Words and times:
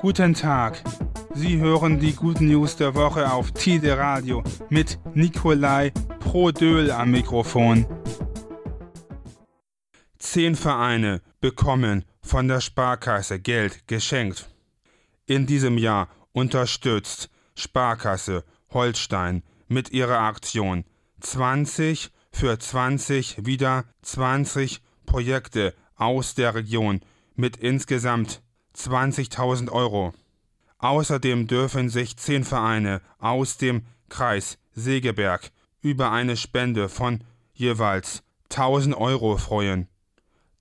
Guten 0.00 0.34
Tag. 0.34 0.82
Sie 1.34 1.58
hören 1.58 2.00
die 2.00 2.14
guten 2.14 2.48
News 2.48 2.76
der 2.76 2.94
Woche 2.94 3.32
auf 3.32 3.52
Tide 3.52 3.96
Radio 3.96 4.42
mit 4.68 4.98
Nikolai 5.14 5.90
Prodöl 6.18 6.90
am 6.90 7.12
Mikrofon. 7.12 7.86
Zehn 10.18 10.54
Vereine 10.54 11.22
bekommen 11.40 12.04
von 12.20 12.46
der 12.46 12.60
Sparkasse 12.60 13.40
Geld 13.40 13.88
geschenkt. 13.88 14.50
In 15.26 15.46
diesem 15.46 15.78
Jahr 15.78 16.08
unterstützt 16.32 17.30
Sparkasse 17.54 18.44
Holstein 18.70 19.42
mit 19.66 19.92
ihrer 19.92 20.20
Aktion 20.20 20.84
20 21.20 22.10
für 22.32 22.58
20 22.58 23.46
wieder 23.46 23.84
20 24.02 24.82
Projekte 25.06 25.74
aus 25.96 26.34
der 26.34 26.54
Region 26.54 27.00
mit 27.34 27.56
insgesamt 27.56 28.42
20.000 28.76 29.70
Euro. 29.70 30.12
Außerdem 30.78 31.46
dürfen 31.46 31.88
sich 31.88 32.16
zehn 32.16 32.44
Vereine 32.44 33.02
aus 33.18 33.56
dem 33.56 33.82
Kreis 34.08 34.58
Segeberg 34.72 35.50
über 35.82 36.10
eine 36.10 36.36
Spende 36.36 36.88
von 36.88 37.22
jeweils 37.52 38.22
1000 38.50 38.96
Euro 38.96 39.36
freuen. 39.36 39.88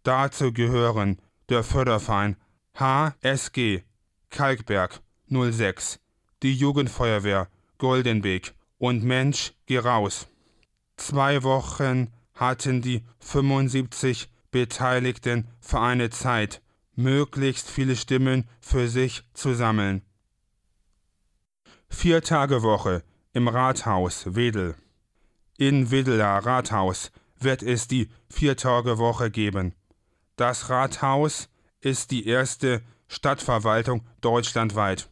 Dazu 0.03 0.51
gehören 0.51 1.21
der 1.49 1.63
Förderverein 1.63 2.35
HSG 2.75 3.83
Kalkberg 4.29 5.01
06, 5.29 5.99
die 6.43 6.53
Jugendfeuerwehr 6.53 7.47
Goldenbeek 7.77 8.53
und 8.77 9.03
Mensch 9.03 9.53
geh 9.65 9.79
raus. 9.79 10.27
Zwei 10.97 11.43
Wochen 11.43 12.11
hatten 12.33 12.81
die 12.81 13.03
75 13.19 14.29
beteiligten 14.51 15.47
Vereine 15.59 16.09
Zeit, 16.09 16.61
möglichst 16.99 17.69
viele 17.69 17.95
Stimmen 17.95 18.47
für 18.59 18.87
sich 18.87 19.23
zu 19.33 19.53
sammeln. 19.53 20.01
Vier 21.87 22.21
Tage 22.21 22.61
Woche 22.61 23.03
im 23.33 23.47
Rathaus 23.47 24.35
Wedel. 24.35 24.75
In 25.57 25.91
Wedeler 25.91 26.45
Rathaus 26.45 27.11
wird 27.39 27.63
es 27.63 27.87
die 27.87 28.09
Vier-Tage-Woche 28.29 29.31
geben. 29.31 29.73
Das 30.35 30.69
Rathaus 30.69 31.49
ist 31.81 32.11
die 32.11 32.27
erste 32.27 32.81
Stadtverwaltung 33.07 34.05
deutschlandweit. 34.21 35.09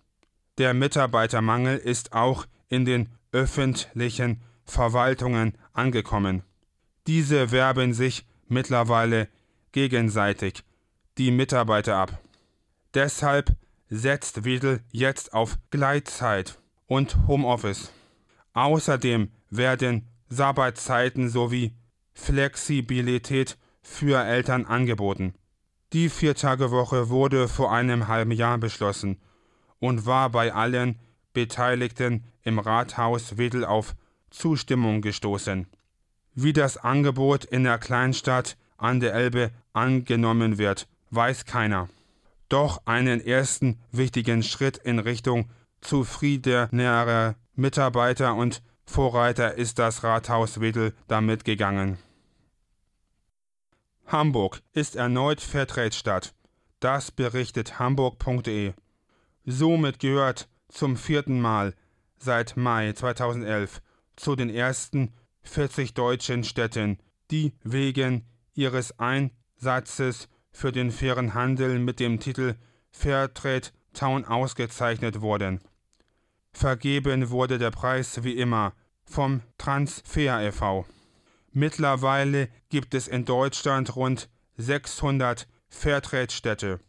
Der 0.58 0.74
Mitarbeitermangel 0.74 1.78
ist 1.78 2.14
auch 2.14 2.46
in 2.68 2.86
den 2.86 3.10
öffentlichen 3.32 4.42
Verwaltungen 4.66 5.58
angekommen. 5.74 6.44
Diese 7.08 7.52
werben 7.52 7.94
sich 7.94 8.26
mittlerweile 8.48 9.30
gegenseitig 9.72 10.64
die 11.18 11.32
Mitarbeiter 11.32 11.96
ab. 11.96 12.20
Deshalb 12.94 13.56
setzt 13.90 14.44
Wedel 14.44 14.82
jetzt 14.92 15.34
auf 15.34 15.58
Gleitzeit 15.72 16.60
und 16.88 17.28
Homeoffice. 17.28 17.92
Außerdem 18.54 19.30
werden 19.50 20.08
Sabbatzeiten 20.30 21.30
sowie 21.30 21.74
Flexibilität 22.14 23.58
für 23.82 24.24
Eltern 24.24 24.66
angeboten. 24.66 25.34
Die 25.94 26.10
Viertagewoche 26.10 27.10
wurde 27.10 27.48
vor 27.48 27.72
einem 27.72 28.08
halben 28.08 28.32
Jahr 28.32 28.58
beschlossen 28.58 29.18
und 29.80 30.06
war 30.06 30.30
bei 30.30 30.54
allen 30.54 31.00
Beteiligten 31.34 32.26
im 32.44 32.60
Rathaus 32.60 33.38
Wedel 33.38 33.64
auf 33.64 33.96
Zustimmung 34.30 35.02
gestoßen. 35.02 35.68
Wie 36.34 36.54
das 36.54 36.78
Angebot 36.78 37.46
in 37.46 37.64
der 37.64 37.78
Kleinstadt 37.78 38.58
an 38.78 39.00
der 39.00 39.14
Elbe 39.14 39.52
angenommen 39.74 40.58
wird, 40.58 40.88
weiß 41.12 41.46
keiner. 41.46 41.90
Doch 42.50 42.82
einen 42.86 43.20
ersten 43.20 43.80
wichtigen 43.92 44.44
Schritt 44.44 44.78
in 44.78 45.00
Richtung 45.00 45.50
zufriedenerer 45.82 47.36
Mitarbeiter 47.56 48.36
und 48.36 48.62
Vorreiter 48.86 49.56
ist 49.56 49.80
das 49.80 50.04
Rathaus 50.04 50.62
Wedel 50.62 50.94
damit 51.08 51.44
gegangen. 51.44 51.98
Hamburg 54.06 54.62
ist 54.72 54.96
erneut 54.96 55.42
Fairtrade-Stadt. 55.42 56.34
Das 56.80 57.12
berichtet 57.12 57.80
hamburg.de. 57.80 58.74
Somit 59.46 60.00
gehört 60.00 60.48
zum 60.70 60.96
vierten 60.96 61.42
Mal 61.42 61.74
seit 62.18 62.56
Mai 62.56 62.94
2011 62.94 63.82
zu 64.16 64.36
den 64.36 64.50
ersten 64.50 65.14
40 65.44 65.94
deutschen 65.94 66.44
Städten, 66.44 67.00
die 67.32 67.54
wegen 67.64 68.26
ihres 68.54 68.98
Einsatzes 69.00 70.30
für 70.58 70.72
den 70.72 70.90
fairen 70.92 71.36
Handel 71.36 71.78
mit 71.78 72.00
dem 72.00 72.20
Titel 72.20 72.56
Fairtrade 72.90 73.70
Town 73.94 74.26
ausgezeichnet 74.26 75.22
wurden. 75.22 75.62
Vergeben 76.52 77.30
wurde 77.30 77.60
der 77.60 77.70
Preis 77.70 78.24
wie 78.24 78.36
immer 78.36 78.74
vom 79.06 79.42
Transfer 79.60 80.42
e.V. 80.42 80.88
Mittlerweile 81.52 82.50
gibt 82.70 82.96
es 82.96 83.08
in 83.08 83.24
Deutschland 83.24 83.96
rund 83.96 84.30
600 84.58 85.48
Fairtrade-Städte. 85.70 86.80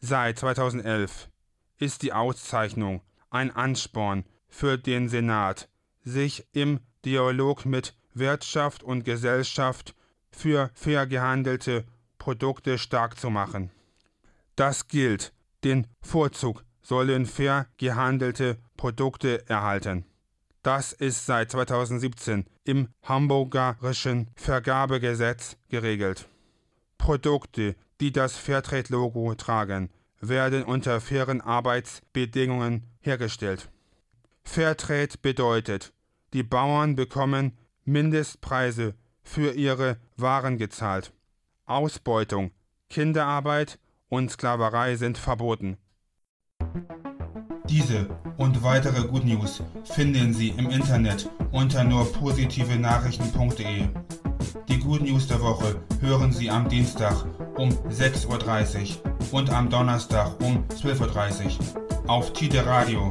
Seit 0.00 0.38
2011 0.38 1.30
ist 1.78 2.02
die 2.02 2.12
Auszeichnung 2.12 3.00
ein 3.30 3.56
Ansporn 3.56 4.26
für 4.48 4.76
den 4.76 5.08
Senat, 5.08 5.70
sich 6.04 6.46
im 6.52 6.80
Dialog 7.06 7.64
mit 7.64 7.96
Wirtschaft 8.12 8.82
und 8.82 9.06
Gesellschaft 9.06 9.94
für 10.30 10.70
fair 10.74 11.06
gehandelte 11.06 11.86
Produkte 12.26 12.76
stark 12.76 13.20
zu 13.20 13.30
machen. 13.30 13.70
Das 14.56 14.88
gilt, 14.88 15.32
den 15.62 15.86
Vorzug 16.00 16.64
sollen 16.82 17.24
fair 17.24 17.68
gehandelte 17.76 18.58
Produkte 18.76 19.48
erhalten. 19.48 20.04
Das 20.64 20.92
ist 20.92 21.24
seit 21.24 21.52
2017 21.52 22.44
im 22.64 22.88
hamburgerischen 23.04 24.28
Vergabegesetz 24.34 25.56
geregelt. 25.68 26.28
Produkte, 26.98 27.76
die 28.00 28.10
das 28.10 28.36
Fairtrade-Logo 28.36 29.36
tragen, 29.36 29.88
werden 30.20 30.64
unter 30.64 31.00
fairen 31.00 31.40
Arbeitsbedingungen 31.40 32.82
hergestellt. 33.02 33.70
Fairtrade 34.42 35.16
bedeutet, 35.22 35.92
die 36.32 36.42
Bauern 36.42 36.96
bekommen 36.96 37.56
Mindestpreise 37.84 38.96
für 39.22 39.52
ihre 39.52 39.98
Waren 40.16 40.58
gezahlt. 40.58 41.12
Ausbeutung, 41.66 42.52
Kinderarbeit 42.88 43.78
und 44.08 44.30
Sklaverei 44.30 44.96
sind 44.96 45.18
verboten. 45.18 45.76
Diese 47.68 48.08
und 48.36 48.62
weitere 48.62 49.06
Good 49.08 49.24
News 49.24 49.62
finden 49.84 50.32
Sie 50.32 50.50
im 50.50 50.70
Internet 50.70 51.28
unter 51.50 51.82
nurpositive 51.82 52.78
Nachrichten.de. 52.78 53.88
Die 54.68 54.78
Good 54.78 55.02
News 55.02 55.26
der 55.26 55.40
Woche 55.40 55.80
hören 56.00 56.32
Sie 56.32 56.48
am 56.48 56.68
Dienstag 56.68 57.24
um 57.56 57.70
6.30 57.88 58.98
Uhr 59.02 59.38
und 59.38 59.50
am 59.50 59.68
Donnerstag 59.68 60.40
um 60.40 60.64
12.30 60.68 61.58
Uhr 61.58 62.10
auf 62.10 62.32
Tide 62.32 62.64
Radio 62.64 63.08